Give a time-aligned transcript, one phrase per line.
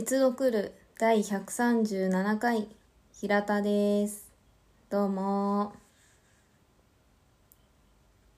[0.00, 2.68] 列読る第137回
[3.12, 4.30] 平田です。
[4.88, 5.74] どうも。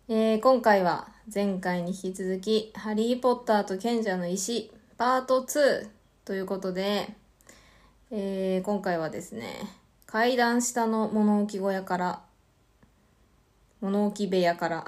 [0.09, 5.89] えー、今回は前回に引き続き「ハリー・ポッターと賢者の石」パート2
[6.25, 7.14] ということで、
[8.11, 9.54] えー、今回はですね
[10.07, 12.22] 階段下の物置小屋から
[13.81, 14.85] 物置部屋から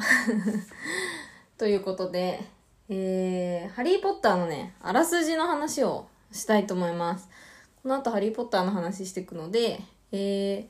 [1.56, 2.40] ということで、
[2.88, 7.28] えー、ハリー・ポッターのね、あらすじの話をしたいと思います。
[7.82, 9.80] この後ハリー・ポッターの話していくので、
[10.12, 10.66] えー、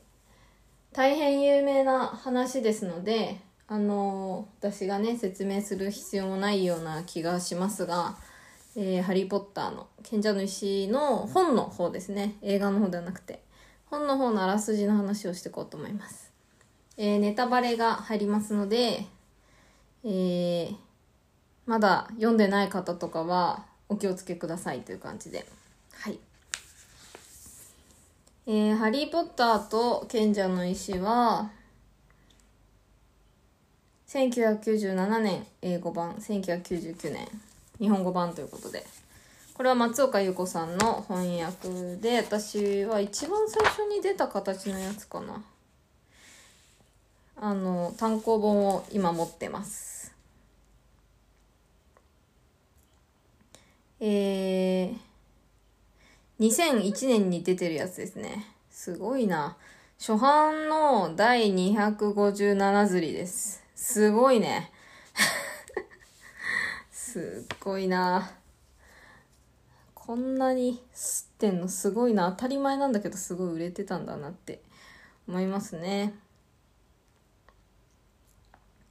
[0.95, 8.15] 大変有名な話ですので、あのー、私がね、説明する必要もないような気がしますが、
[8.75, 12.35] えー、ハリー・ポッターの賢者の石の本の方ですね。
[12.43, 13.41] 映画の方ではなくて、
[13.87, 16.31] 本の方のあらすじの話をしていこうと思います。
[16.97, 19.05] えー、ネタバレが入りますので、
[20.03, 20.75] えー、
[21.65, 25.45] まだ読んでない方とかはお気をつけくださいという感じで。
[25.93, 26.19] はい。
[28.47, 31.51] えー、ハリー・ポッターと賢者の石は、
[34.07, 37.27] 1997年英語版、1999年
[37.79, 38.85] 日本語版ということで。
[39.55, 45.41] これは松岡優子さんの翻訳で、私は一番最初に出た形のやつかな。
[47.37, 50.13] あの、単行本を今持ってます。
[53.99, 54.95] えー、
[56.39, 58.45] 2001年に出てるやつですね。
[58.69, 59.57] すごいな。
[59.97, 63.63] 初版の第257釣りです。
[63.75, 64.71] すごいね。
[66.91, 68.31] すっごいな。
[69.93, 72.29] こんなに吸ってんのすごいな。
[72.31, 74.61] 当たり前なんだけどすごい売れてたんだなって
[75.27, 76.13] 思いますね。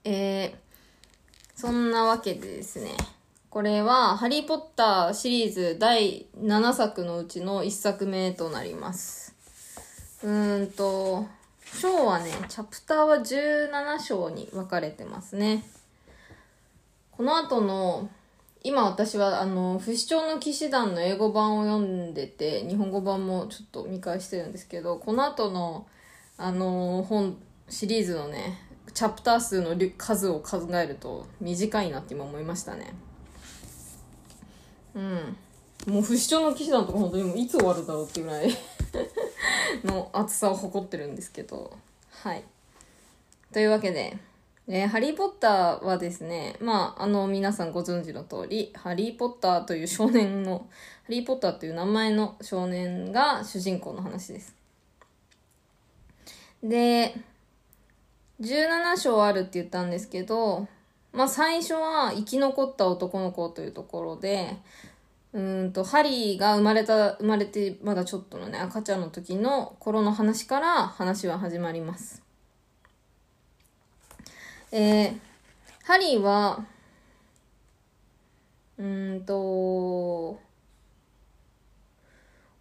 [0.03, 0.55] えー、
[1.55, 2.97] そんなわけでですね、
[3.55, 9.33] これは、ハリーポッターシリーズ第7作のうちの1作目となります。
[10.25, 11.29] うーんと、
[11.63, 15.65] 章はね、チャプターは17章に分かれてますね。
[17.13, 18.11] この後の、
[18.65, 25.87] 今私はあの、不死鳥の騎士団の英語版を読んでて、日本語版もちょっと見返してるんですけど、この後の、
[26.39, 27.39] あの、本、
[27.69, 28.59] シリーズのね、
[28.93, 32.95] チャプター数の数を考えると短いなって今思いましたね。
[34.95, 35.37] うん。
[35.87, 38.57] もう不死鳥の騎士団とか本当にもういつ終わるだろうっていうぐらい
[39.85, 41.77] の厚さを誇ってるんですけど。
[42.11, 42.45] はい。
[43.53, 44.17] というわけで、
[44.67, 50.67] えー、ハリー・ポッターはですね、まあ、あの、皆さんご存知の通り、ハリー・ポッターという少年の、
[51.05, 54.55] ハリー・ポッターという名前の少年が主人公の話です。
[56.63, 57.15] で、
[58.41, 60.67] 17章あるって言ったんですけど、
[61.15, 64.57] まあ最初は生き残った男の子というところで、
[65.33, 72.23] うんと、ハリーが生まれた、生まれてまだちょっとのね、赤ちゃんの時の頃の話から話は始まります。
[74.71, 75.19] えー、
[75.85, 76.65] ハリーは、
[78.79, 80.41] うんと、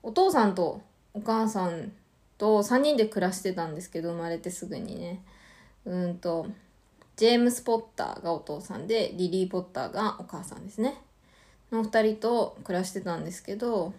[0.03, 0.81] お父さんと
[1.13, 1.91] お母さん
[2.37, 5.23] と3人で暮らしてたんですけど、生まれてすぐにね。
[5.85, 6.47] うんと、
[7.15, 10.95] ジェームス・ポッターがお父さんで、リリー・ポッターがお母さんですね。
[11.71, 13.93] の二人と暮らしてたんですけど、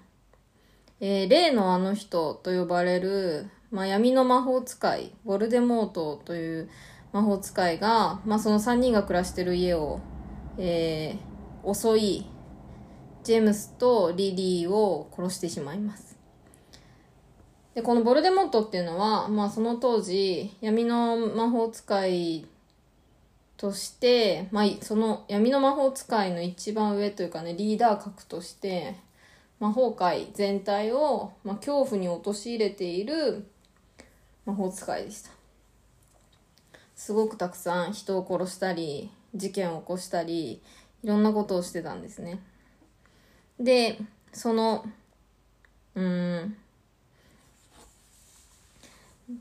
[1.00, 6.68] えー、例のあの人と呼ばれる、まあ、闇の魔法使い、ヴォルデモートという
[7.12, 10.00] 魔法使いが、まあ、その三人が暮らしてる家を、
[10.58, 12.26] えー、襲い、
[13.22, 16.16] ジェームスとリリーを殺してしまいます。
[17.74, 22.46] で、このボルデモットっていうのは、まあその当時、闇の魔法使い
[23.56, 28.96] として、まあその闇の魔法使いの一番上というかね、リーダー格として、
[29.60, 33.46] 魔法界全体を、まあ、恐怖に陥れている
[34.44, 35.30] 魔法使いでした。
[36.94, 40.62] すごくたくさん人を殺したり、事件を起こしたり、
[41.02, 42.40] いろんなことをしてたんですね。
[43.58, 43.98] で、
[44.32, 44.84] その、
[45.94, 46.56] うん、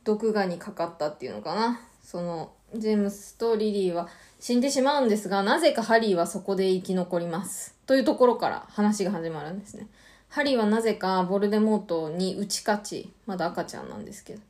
[0.04, 1.82] 毒牙にかかったっていうのかな。
[2.04, 4.08] その、ジェームスとリリーは
[4.40, 7.76] 死んでしまうんですが、なぜかハリーはそこで生き残ります。
[7.86, 9.88] というところから話が始まるんですね。
[10.30, 14.42] ハリーはなぜかボルデモートに打ち勝ち、まだ赤ちゃんなんですけど。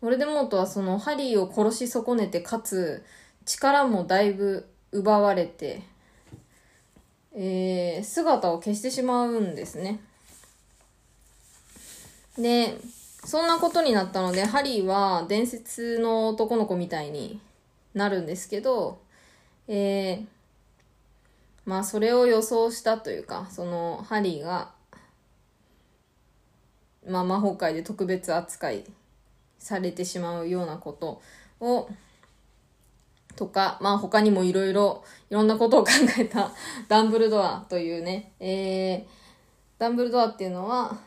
[0.00, 3.02] ボルデモートはそのハリーを殺し損ねて、かつ
[3.46, 5.82] 力もだいぶ奪われて、
[7.34, 10.00] えー、姿を消してしまうんですね。
[12.38, 12.76] で、
[13.24, 17.40] そんなことになったので、ハリーは伝説の男の子みたいに
[17.94, 19.00] なるんですけど、
[19.68, 20.26] えー、
[21.64, 24.72] まあそれを予想したというか、そのハリーが、
[27.06, 28.84] まあ、魔法界で特別扱い
[29.58, 31.22] されてしまうようなこと
[31.60, 31.88] を
[33.36, 36.52] とか、まあ他にもいろいろ、いろんなことを考えた
[36.88, 39.04] ダンブルドアというね、えー、
[39.78, 40.98] ダンブルドアっていうのは、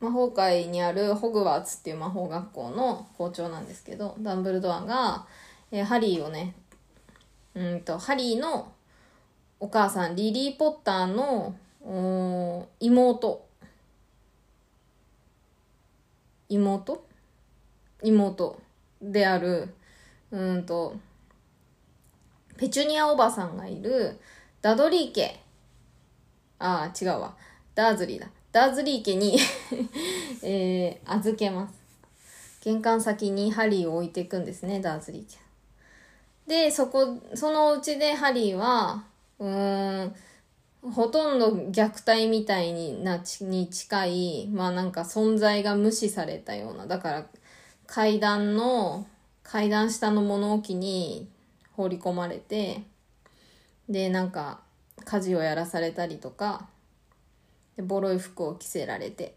[0.00, 5.26] 魔法界にあるホグワーツっていう魔法学校の校長なんですけど、ダンブルドアが、
[5.70, 6.54] えー、ハリーをね、
[7.54, 8.72] うんと、ハリーの
[9.60, 11.54] お母さん、リリー・ポッターの
[12.80, 13.46] 妹、
[16.48, 17.08] 妹？
[18.02, 18.60] 妹
[19.02, 19.74] である、
[20.30, 20.96] うんと、
[22.56, 24.18] ペチュニアおばさんがいる
[24.62, 25.40] ダドリー家、
[26.58, 27.36] ああ、違うわ。
[27.74, 28.28] ダーズリーだ。
[28.50, 29.38] ダーズリー家に
[30.42, 31.74] えー、預けます。
[32.62, 35.47] 玄関先にハリーを置いていくんですね、ダーズリー家。
[36.48, 39.04] で、そこ、そのうちでハリーは、
[39.38, 40.14] うーん、
[40.90, 47.26] ほとんど虐待みたいになちに近い、まあなんか存在が無視されたような、だから
[47.86, 49.06] 階段の、
[49.42, 51.26] 階段下の物置に
[51.72, 52.82] 放り込まれて
[53.88, 54.60] でなんか
[55.04, 56.68] 家事をやらされたりとか
[57.76, 59.34] でボロい服を着せられて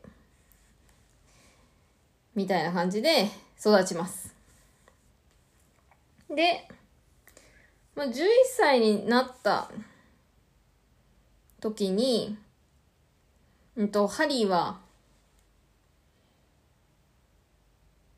[2.36, 4.36] みたいな感じで育ちます。
[6.30, 6.68] で、
[8.02, 8.26] まあ、11
[8.58, 9.70] 歳になった
[11.60, 12.36] 時に、
[13.76, 14.80] うんと、ハリーは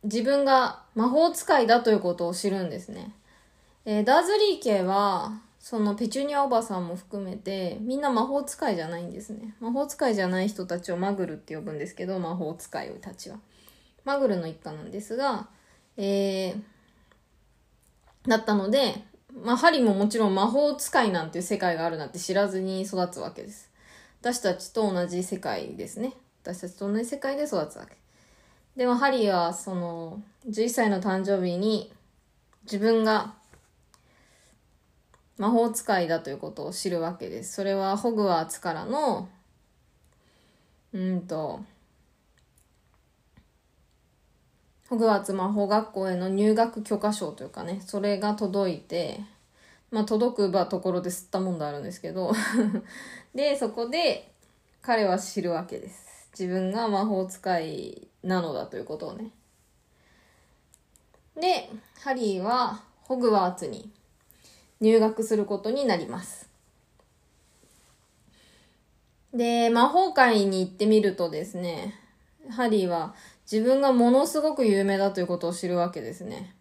[0.06, 3.14] 自分が魔法使いだということを知るんですね。
[3.84, 9.54] えー、ダーズリー家は、そのペチュニアおばさんも含めて、みんな魔法使いじゃないんですね。
[9.60, 13.38] 魔法使いじゃない人たちをマグルって呼ぶんですけど、魔法使いたちは。
[14.06, 15.50] マグルの一家なんですが、
[15.98, 16.62] えー、
[18.30, 23.70] だったので、まあ、ハリーももちろん魔法使いなんていう世界があるなんて知らずに育つわけです。
[24.22, 26.14] 私たちと同じ世界ですね。
[26.44, 27.98] 私たちと同じ世界で育つわけ。
[28.76, 31.92] でもハリーはその11歳の誕生日に
[32.64, 33.34] 自分が
[35.38, 37.54] 魔法使いだということを知るわけです。
[37.54, 39.30] それはホグワーツからの、
[40.94, 41.62] うんと、
[44.94, 49.22] ホグワーツ魔法学校への入学許可証というかね、それが届いて、
[49.90, 52.31] まあ届くばところで吸ったもんであるんですけど
[53.34, 54.31] で、そこで
[54.84, 56.30] 彼は知るわけです。
[56.38, 59.31] 自分が魔法使いなのだということをね。
[61.42, 61.72] で、
[62.04, 63.92] ハリーはホグワーツに
[64.80, 66.48] 入学することになります。
[69.34, 71.96] で、魔法界に行ってみるとですね、
[72.51, 73.16] ハリーは
[73.51, 76.56] 自分がものすごく有名だということを知るわけですね。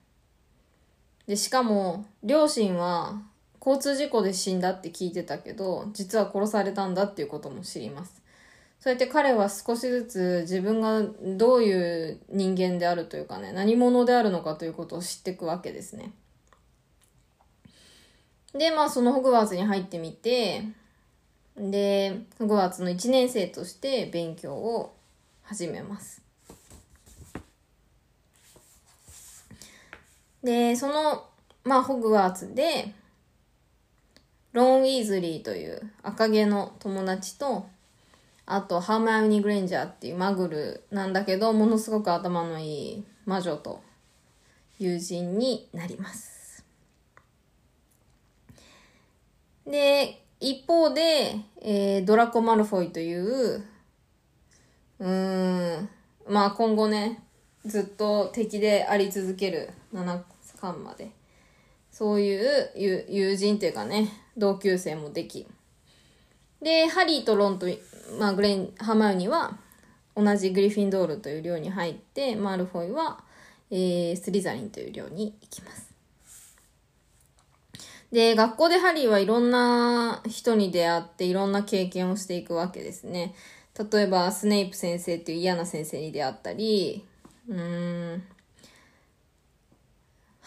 [1.27, 3.23] で、しかも、両親は
[3.65, 8.21] 交通事故で死んだって聞いてたけど、実は殺されたんだっていうことも知ります。
[8.81, 11.03] そうやって彼は少しずつ自分が
[11.37, 16.11] どういう人間であるというかね、何者であるのかということを知っていくわけですね。
[18.53, 20.65] で、まあそのホグワーツに入ってみて、
[21.57, 24.93] で、ホグワーツの1年生として勉強を
[25.45, 26.22] 始めます。
[30.43, 31.25] で、その、
[31.65, 32.93] まあホグワーツで、
[34.53, 37.67] ロン・ウィーズリーという赤毛の友達と、
[38.45, 43.81] あと、ハーマイオニー・グレンジャーっていうマグルなんだけど、ものすごく頭のいい魔女と
[44.79, 46.65] 友人になります。
[49.65, 53.65] で、一方で、えー、ドラコ・マルフォイという、
[54.99, 55.89] うーん、
[56.29, 57.23] まあ今後ね、
[57.65, 60.25] ずっと敵であり続ける七
[60.63, 61.11] 巻まで。
[61.91, 62.71] そういう
[63.09, 65.47] 友人というかね、同級生もでき。
[66.63, 67.67] で、ハリーとロンと、
[68.19, 69.59] まあグレン、ハマウニは
[70.17, 73.23] 同じグリフィンドールという寮に入って、マルフォイは、
[73.71, 75.93] えー、スリザリンという寮に行きます。
[78.11, 83.35] で、学校でハリーはいろんな人に出会っていろんな経験をしていくわけですね。
[83.91, 87.07] 例えば、スネイプ先生っていう嫌な先生に出会ったり、
[87.49, 88.23] うん、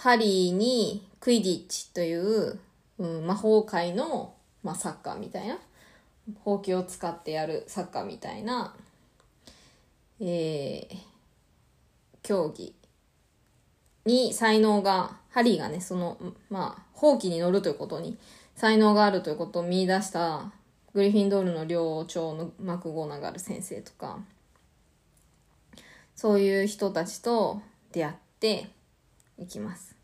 [0.06, 2.60] ハリーにクイディッチという、
[3.00, 5.58] うん、魔法界の、まあ、サッカーみたいな、
[6.42, 8.76] ほうきを使ってやるサッカーみたいな、
[10.20, 10.98] えー、
[12.22, 12.76] 競技
[14.06, 16.20] に才能が、ハリーがね、その、
[16.52, 18.16] まあ、放棄に乗るということに
[18.54, 20.52] 才能があるということを見出した
[20.94, 24.20] グリフィンドールの寮長のマクゴナガル先生とか、
[26.16, 27.60] そういう人たちと
[27.92, 28.70] 出会って
[29.40, 29.95] いきます。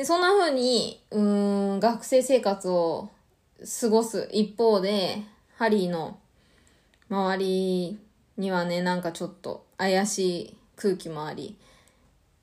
[0.00, 3.10] で、そんな風に、うーん、学生生活を
[3.82, 5.22] 過ごす一方で、
[5.58, 6.18] ハリーの
[7.10, 7.98] 周り
[8.38, 11.54] にはね、なんかちょっと怪しい空気もあり、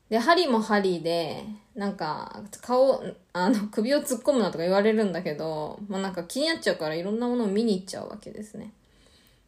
[0.07, 8.71] で、ハリーもハリーで、なんか、顔、あの、首を突っ込むなとか言われるんだけど、まあなんか気になっちゃうからいろんなものを見に行っちゃうわけですね。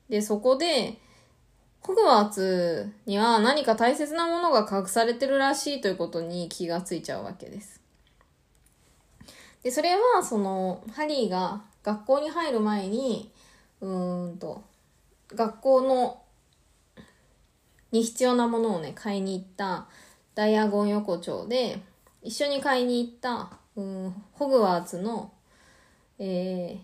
[0.09, 0.97] で、そこで、
[1.81, 7.78] ホグワーツには何か大切なものが隠されてるらしいということに気がついちゃうわけです。
[9.63, 13.31] で、それは、その、ハリーが学校に入る前に、
[13.81, 14.63] うーんと、
[15.33, 16.21] 学校の、
[17.91, 19.87] に必要なものをね、買いに行った
[20.35, 21.81] ダイアゴン横丁で、
[22.21, 25.33] 一緒に買いに行った、うん、ホグワーツの、
[26.19, 26.79] えー、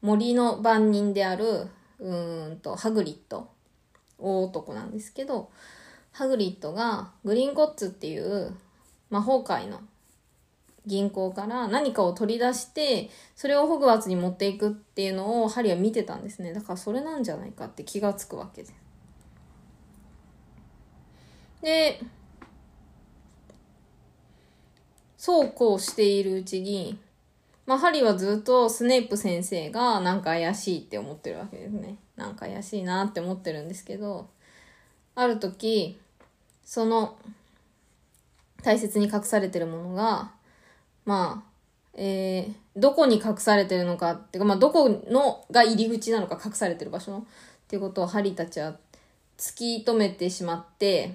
[0.00, 1.68] 森の番人である、
[2.00, 2.12] う
[2.50, 3.48] んと、ハグリッド、
[4.18, 5.50] 大男なんですけど、
[6.12, 8.54] ハグリッドがグリーンコッツっていう
[9.10, 9.80] 魔法界の
[10.86, 16.52] 銀行から何かを取り出して、それをホグワーツに持っていくっていうのをハリーは見てたんですね。
[16.52, 18.74] だからそれなんじゃないかって気がつくわけです。
[21.62, 22.00] で、
[25.16, 26.98] そうこうしているうちに、
[27.64, 31.96] まあ、ハリーはずっとスネープ先生がなんか怪しいって思ってるわけですね。
[32.16, 34.28] なんか怪しいなって思ってるんですけど、
[35.14, 36.00] ある時、
[36.64, 37.16] その
[38.64, 40.32] 大切に隠されてるものが、
[41.04, 41.50] まあ、
[41.94, 47.22] えー、どこに隠されてるのかっていうか、まあ、どこのが入り口なのか隠されてる場所のっ
[47.68, 48.76] ていうことをハリーたちは
[49.38, 51.14] 突き止めてしまって、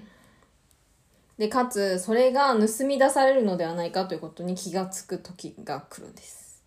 [1.38, 6.64] で、かつ、それが盗み出されるのではないかということに気がつく時が来るんです。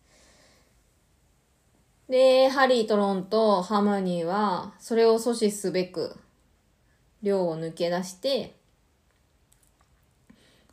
[2.08, 6.16] で、ハリーとロンとハーマニーは、それを阻止すべく、
[7.22, 8.56] 寮を抜け出して、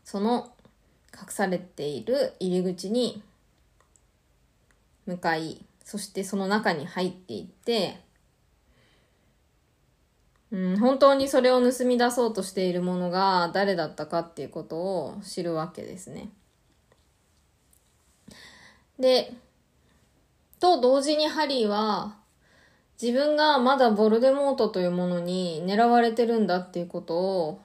[0.04, 0.52] その
[1.20, 3.22] 隠されている入り口に
[5.06, 8.00] 向かい、そしてその中に入っていって、
[10.50, 16.30] うん、本当にそれを盗み出そうとしているものが誰だったかっていうことを知るわけですね。
[18.98, 19.32] で、
[20.58, 22.16] と同時にハリーは
[23.00, 27.60] 自分がまだボルデモートというものに狙われてるんだっていうことを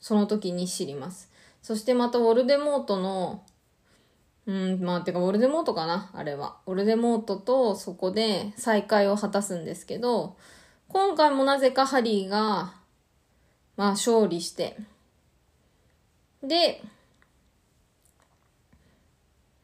[0.00, 1.30] その時に知ります。
[1.66, 3.42] そしてまたウォルデモートの、
[4.46, 6.58] うん、まあ、てか、ウォルデモートかなあれは。
[6.64, 10.36] ウォルデモートとそこで再会を果たすんですけど、
[10.86, 12.74] 今回もなぜかハリーが、
[13.76, 14.76] まあ、勝利して、
[16.40, 16.84] で、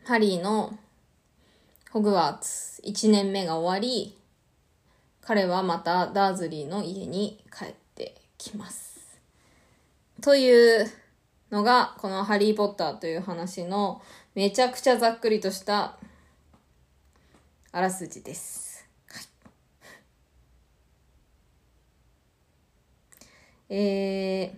[0.04, 0.76] ハリーの
[1.92, 4.18] ホグワーツ1年目が終わり、
[5.20, 9.20] 彼はまたダーズリーの家に帰ってきます。
[10.20, 11.01] という
[11.52, 14.00] のが、このハリーポッターという話の
[14.34, 15.98] めちゃくちゃざっくりとした
[17.70, 18.88] あらすじです。
[19.06, 19.24] はい、
[23.68, 24.54] え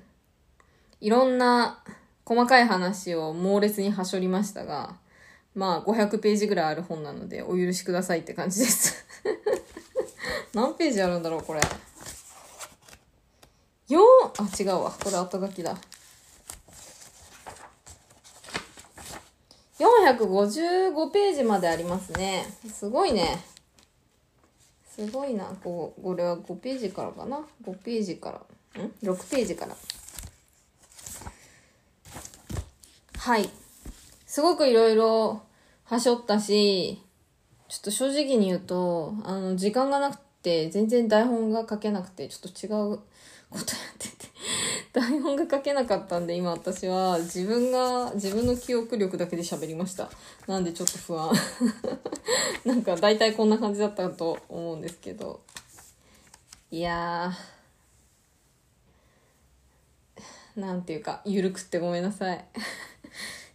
[1.01, 1.83] ー、いろんな
[2.25, 4.97] 細かい話を猛烈にはしょりましたが、
[5.55, 9.05] まあ500ページぐらいある本なのでお許しくださいって感じです
[10.55, 11.61] 何ページあるんだろうこれ。
[13.89, 13.99] 4!
[14.39, 14.91] あ、違うわ。
[14.93, 15.77] これ後書きだ。
[20.13, 22.45] 455ページまでありますね。
[22.71, 23.43] すごいね。
[24.87, 25.45] すごいな。
[25.65, 28.43] こう、これは5ページからかな ?5 ページか
[28.77, 28.83] ら。
[28.83, 29.75] ん ?6 ページから。
[33.17, 33.49] はい。
[34.27, 35.43] すごくいろいろ
[35.85, 37.01] はしょったし、
[37.69, 42.99] ちょっと正直に言うと、あの、時間がなくてて、全然台本が書けなくて、ちょっと違う
[43.49, 44.27] ことやってて
[44.93, 50.11] 台本が書けなかったんで、今私は自分が、自分の記憶力だけで喋りました。
[50.47, 51.33] なんでちょっと不安。
[52.67, 55.41] なんか大体こんな感じだったと思うんですけど。
[56.71, 62.45] いやー、なんていうか、ゆるくってごめんなさい。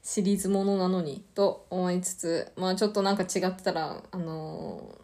[0.02, 4.99] シリーズものなのに、と思いつつ、まあちょっとなんか違ってたら、あの、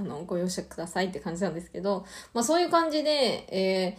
[0.00, 3.98] あの、ご容赦くださいって感じなんですけど、まあそういう感じで、え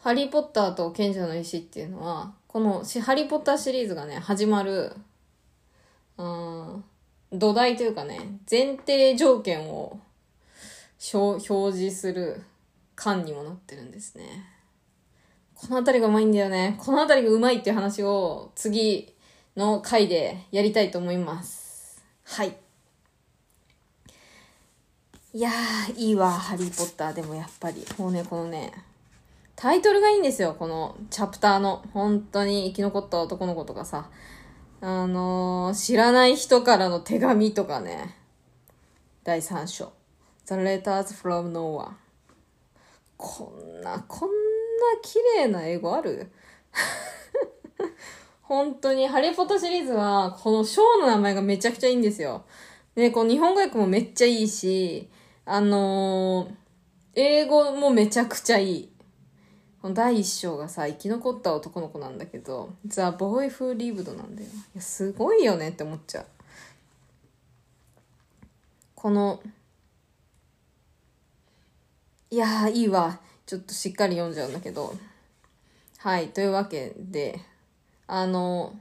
[0.00, 4.92] ー、ハリー・ポッターと賢者の石っていうのは、このハリー・ポッターシリーズがね、始まる、
[6.18, 6.84] うん、
[7.32, 10.00] 土台というかね、前提条件を
[11.14, 12.42] 表示する
[12.96, 14.44] 巻にもなってるんですね。
[15.54, 16.76] この辺りがうまいんだよね。
[16.78, 19.14] この辺りがうまいっていう話を次
[19.56, 22.02] の回でやりたいと思います。
[22.24, 22.56] はい。
[25.32, 27.86] いやー、いいわ、ハリー・ポッターでもやっぱり。
[27.98, 28.72] もうね、このね、
[29.54, 31.84] タイトルがいいんですよ、このチャプターの。
[31.92, 34.10] 本当に生き残った男の子とかさ。
[34.80, 38.16] あのー、知らない人からの手紙とかね。
[39.22, 39.92] 第3章。
[40.46, 41.92] The Letters from Noah。
[43.16, 44.34] こんな、こんな
[45.00, 46.32] 綺麗な英語ある？
[48.42, 52.42] 本当に、ハリーポッターシリーズは、このショーの名前がめちゃくちゃいいんですよ。
[52.96, 55.08] で、この日本語訳もめっちゃいいし、
[55.52, 56.50] あのー、
[57.16, 58.92] 英語もめちゃくちゃいい。
[59.82, 64.48] この第一章がさ、生き残った男の子なんだけど、ザ・ボーイ・フー・リーブドなんだよ。
[64.48, 66.26] いや、すごいよねって思っちゃう。
[68.94, 69.42] この、
[72.30, 73.18] いやー、いいわ。
[73.44, 74.94] ちょっとしっかり読んじゃうんだけど。
[75.98, 77.40] はい、というわけで、
[78.06, 78.78] あの、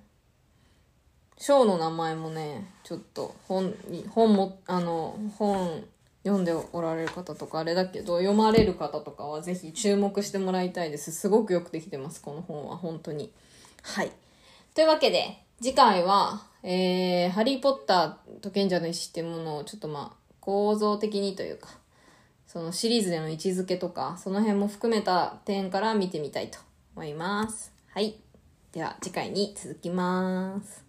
[1.35, 5.83] ショーの名前もね、ちょっと本に、本も、あの、本
[6.23, 11.11] 読んでおられる方とかあれだけど、読まれる方とかはぜひ注目してもらいたいです。
[11.11, 13.31] すごくよくできてます、この本は、本当に。
[13.83, 14.11] はい。
[14.73, 21.69] というわけで、次回は、えー、ハリーポッターと賢者の石っていうものをちょっとまあ、構造的にというか、
[22.47, 26.59] そのシリーズでの位置づけとか、その辺も含めた点から見てみたいと
[26.95, 27.71] 思います。
[27.91, 28.15] はい。
[28.71, 30.88] では次回に続きます。